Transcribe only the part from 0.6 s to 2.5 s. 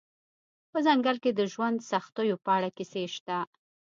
په ځنګل کې د ژوند سختیو په